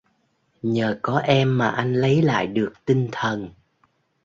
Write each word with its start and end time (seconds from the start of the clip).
Nhờ 0.61 0.99
có 1.01 1.17
em 1.19 1.57
mà 1.57 1.69
anh 1.69 1.93
lấy 1.93 2.21
lại 2.21 2.47
được 2.47 2.73
tinh 2.85 3.09
thần 3.11 3.49